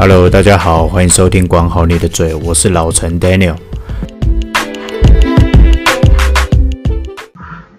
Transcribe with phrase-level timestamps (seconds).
[0.00, 3.56] Hello，大家好，欢迎收听管好你的嘴，我是老陈 Daniel。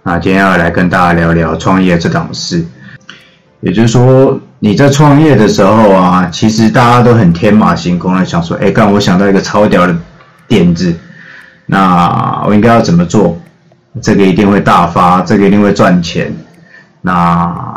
[0.04, 2.66] 那今天要来跟大家聊聊创业这档事，
[3.62, 9.96] 也就是说你在创业的时候啊，其实大家都很天马行空的想说，哎，刚我想到一个超屌的
[10.46, 10.94] 点子，
[11.66, 13.40] 那我应该要怎么做？
[14.02, 16.36] 这个一定会大发，这个一定会赚钱。
[17.02, 17.69] 那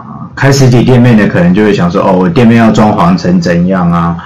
[0.42, 4.16] 开实体店面的可能就会想说，哦，我店面要装潢成怎样啊？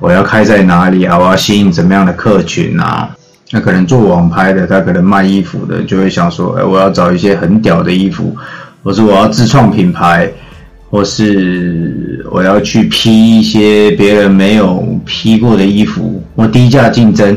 [0.00, 1.18] 我要开在哪里啊？
[1.18, 3.10] 我要吸引怎么样的客群啊？
[3.50, 8.34] 那可能做网拍的，他可能卖衣服的，就会想说，哎，我要找一些很屌的衣服，
[8.82, 10.26] 或是我要自创品牌，
[10.88, 17.36] 或是我要去批一些别人没有批过的衣服，或低价竞争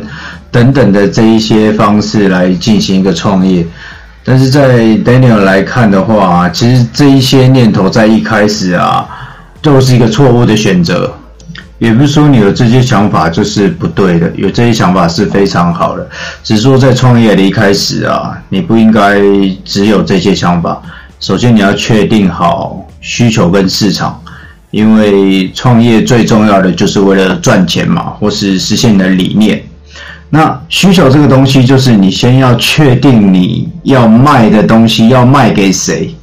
[0.49, 3.67] 等等的这一些方式来进行一个创业。
[4.29, 9.03] 但是在 Daniel 来看的话，其实这一些念头在一开始啊，
[9.59, 11.11] 都是一个错误的选择。
[11.79, 16.07] 也不是说你有这些想法就是不对的，有这些想法是非常好的。
[16.43, 19.19] 只是说在创业的一开始啊，你不应该
[19.65, 20.79] 只有这些想法。
[21.19, 24.21] 首先你要确定好需求跟市场，
[24.69, 29.63] 因为创业最重要的就是为了赚钱嘛，或是实现你的理念。
[30.29, 36.15] 那需求这个东西，就是你先要确定你要卖的东西要卖给谁，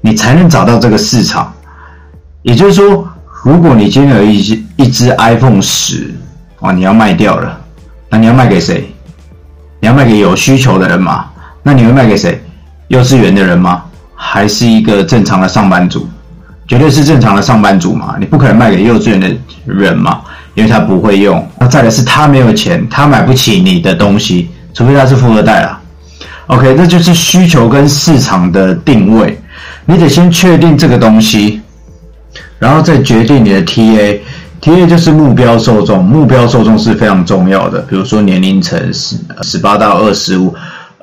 [0.00, 1.52] 你才能找到这个市场。
[2.42, 3.08] 也就是说。
[3.44, 6.14] 如果你今天有一一只 iPhone 十，
[6.60, 7.60] 啊，你要卖掉了，
[8.08, 8.90] 那你要卖给谁？
[9.80, 11.26] 你要卖给有需求的人吗？
[11.62, 12.42] 那你会卖给谁？
[12.88, 13.82] 幼稚园的人吗？
[14.14, 16.08] 还是一个正常的上班族？
[16.66, 19.30] 绝对是正常的上班族嘛，你不可能卖给幼稚园的
[19.66, 20.22] 人嘛，
[20.54, 21.46] 因为他不会用。
[21.58, 25.80] 那再来是他没有钱，他买不起你的东西，除非他是富二代啦。
[26.46, 29.40] OK，这就是需求跟市场的定位，
[29.86, 31.60] 你得先确定这个东西。
[32.58, 37.80] 然后再决定你的 TA，TA 就是目标受众，目标受众是非常重要的。
[37.80, 40.54] 比如说年龄层十十八到二十五，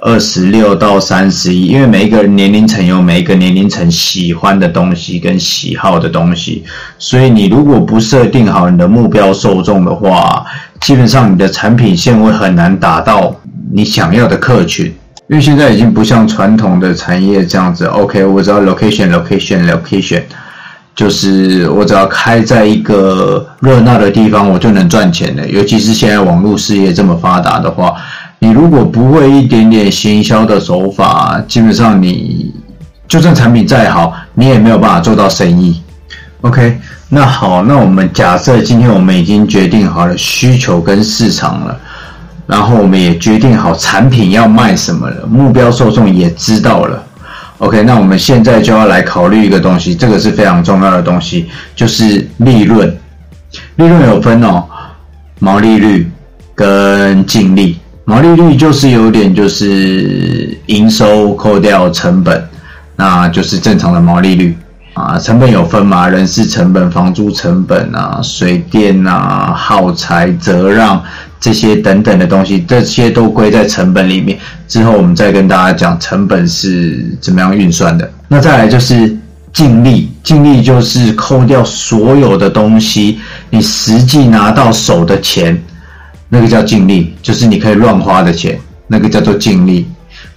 [0.02, 6.64] 二十六到三十一，因为每一个年龄层有每一个年龄层喜欢的东西跟喜好的东西，
[6.98, 10.44] 所以你如果不设定好你的目标受众的话，
[10.80, 13.36] 基本上你的产品线会很难达到
[13.72, 14.88] 你想要的客群，
[15.28, 17.86] 因为现在已经不像传统的产业这样子。
[17.86, 20.24] OK，我只要 location，location，location。
[20.94, 25.48] 就是我只要开在一个热闹的地方，我就能赚钱的。
[25.48, 27.96] 尤其是现在网络事业这么发达的话，
[28.44, 32.52] 你如果不会一点点行销的手法，基本上你
[33.08, 35.80] 就算产品再好，你也没有办法做到生意。
[36.42, 41.80] OK，那好，那我们假设今天我们已经决定好了需求跟市场了，
[42.48, 47.04] 然后我们也决定好产品要卖什么了，目标受众也知道了。
[47.60, 52.98] OK，那我们现在就要来考虑一个东西，这个是非常重要的东西，就是利润。
[53.76, 54.64] 利润有分哦，
[55.38, 56.10] 毛利率
[56.56, 57.78] 跟净利。
[58.12, 62.46] 毛利率就是有点就是营收扣掉成本，
[62.98, 64.54] 那就是正常的毛利率
[64.96, 65.18] 啊。
[65.18, 71.02] 成本有分嘛，人事成本、房租成本啊、水电啊、耗材、折让。
[71.40, 74.38] 这些等等的东西，这些都归在成本里面。
[74.68, 78.08] 之后我们再跟大家讲成本是怎么样运算的。
[78.28, 79.18] 那再来就是
[79.52, 83.20] 净利，净利就是扣掉所有的东西，
[83.50, 85.60] 你实际拿到手的钱，
[86.34, 89.86] 那个叫净利，就是你可以乱花的钱，那个叫做净利。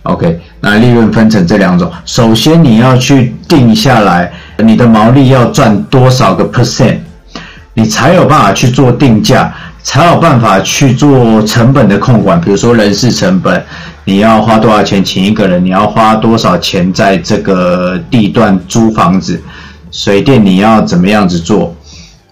[0.03, 6.99] OK，那利润分成这两种，首先你要去定下来，你的毛利要赚多少个 percent，
[7.75, 9.55] 你才有办法去做定价。
[9.87, 13.63] 才有办法去做成本的控管，比如说人事成本，
[14.07, 19.39] 你要花多少钱请一个人，你要花多少钱在这个地段租房子，
[19.91, 21.77] 水电你要怎么样子做，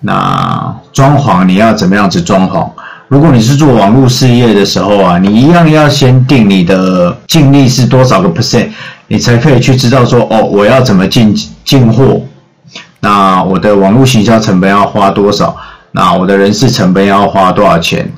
[0.00, 2.66] 那装潢你要怎么样子装潢？
[3.12, 8.68] 如果你是做网络事业的时候啊，你一样要先定你的净利是多少个 percent，
[9.06, 12.22] 你才可以去知道说哦，我要怎么进进货，
[13.00, 15.54] 那我的网络行销成本要花多少？
[15.90, 18.10] 那我的人事成本要花多少钱？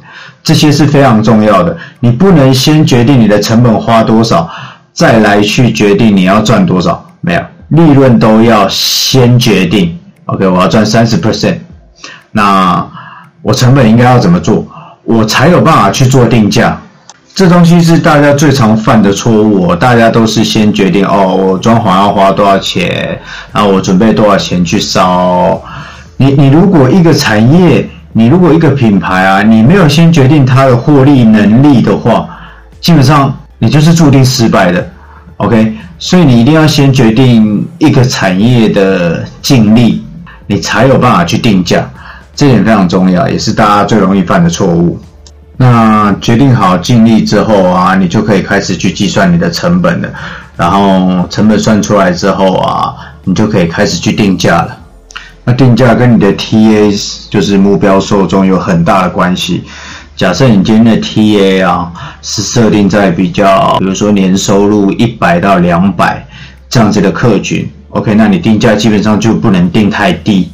[0.44, 1.76] 这些是非常重要的。
[1.98, 4.48] 你不能先决定你的成本花多少，
[4.92, 7.04] 再来去决定你要赚多少。
[7.20, 7.40] 没有，
[7.70, 9.98] 利润都要先决定。
[10.26, 11.56] OK，我要赚三十 percent，
[12.30, 12.86] 那
[13.42, 14.64] 我成本应该要怎么做，
[15.04, 16.80] 我才有办法去做定价。
[17.34, 19.74] 这东西是大家最常犯的错误。
[19.74, 23.18] 大家都是先决定哦，我装潢要花多少钱，
[23.52, 25.60] 然后我准备多少钱去烧。
[26.16, 32.28] 你你如果一个产业，你如果一个品牌啊，你没有先决定它的获利能力的话，
[32.80, 34.88] 基本上你就是注定失败的
[35.38, 35.76] ，OK？
[35.98, 40.04] 所以你一定要先决定一个产业的净利，
[40.46, 41.84] 你才有办法去定价。
[42.34, 44.98] 这点非常重要，也是大家最容易犯的错误。
[45.56, 50.08] 那决定好净利之后啊，你就可以开始去计算你的成本了。
[50.56, 52.94] 然后成本算出来之后啊，
[53.24, 54.76] 你就可以开始去定价了。
[55.44, 59.62] 那定价跟你的 TA 就是目标受众有很大的关系。
[60.16, 61.92] 假设你今天的 TA 啊
[62.22, 66.26] 是设定在比较，比如说年收入一百到两百
[66.68, 70.50] 这样子的客群，OK，那你定价基本上就不能定太低。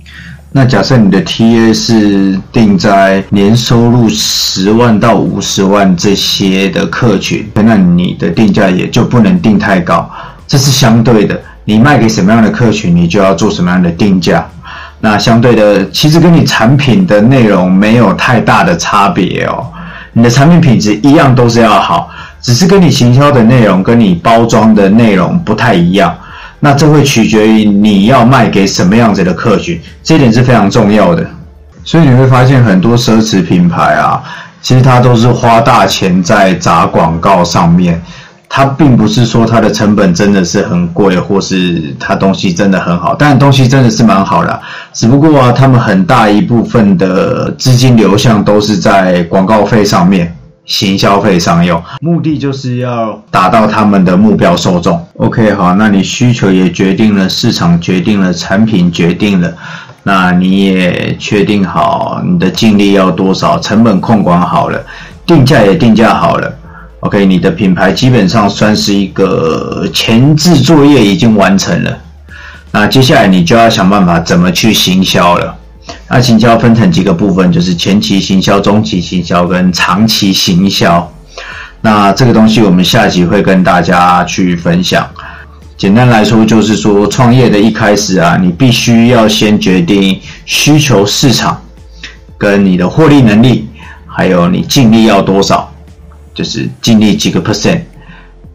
[0.53, 10.11] 那假设你的 TA 是定在年收入十万到五十万这些的客群，那你的定价也就不能定太高。
[10.49, 14.45] 这是相对的，你卖给什么样的客群，你就要做什么样的定价。
[14.99, 19.65] 那相对的，其实跟你产品的内容没有太大的差别哦。
[20.13, 22.11] 你的产品品质一样都是要好，
[22.43, 26.13] 只是跟你行销的内容跟你包装的内容不太一样。
[26.61, 31.27] 那这会取决于你要卖给什么样子的客群，这点是非常重要的。
[31.83, 34.23] 所以你会发现很多奢侈品牌啊，
[34.61, 38.01] 其实它都是花大钱在砸广告上面。
[38.53, 44.61] 它并不是说它的成本真的是很贵，或是它东西真的很好，但东西真的是蛮好的。
[44.93, 50.37] 只不过啊，他们很大一部分的资金流向都是在广告费上面。
[50.65, 55.05] 行销费商用，目的就是要达到他们的目标受众。
[55.17, 59.53] OK，好，那你需求也决定了，市场决定了，产品决定了，
[60.05, 64.81] 那你也确定好你的净利要多少，成本控管好了，
[65.27, 66.53] 定价也定价好了。
[67.01, 71.99] OK，你的品牌基本上算是一个前置作业已经完成了，
[72.71, 75.57] 那接下来你就要想办法怎么去行销了。
[76.09, 81.13] 那行销分成几个部分，就是前期行销、中期行销跟长期行销。
[81.81, 85.09] 那这个东西我们下集会跟大家去分享。
[85.77, 91.59] 简单来说，就是说创业的一开始啊，你必须要先决定需求市场，
[92.37, 93.67] 跟你的获利能力，
[94.07, 95.73] 还有你净利要多少，
[96.35, 97.81] 就是净利几个 percent，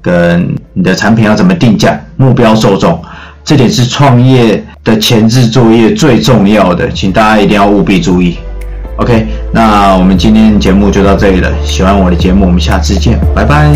[0.04, 3.04] 跟你的产品要怎么定价，目标受众，
[3.44, 8.38] 这点是创业的前置作业最重要的，请大家一定要务必注意。
[8.98, 11.52] OK，那我们今天节目就到这里了。
[11.66, 13.76] 喜欢我的节目，我们下次见，拜拜。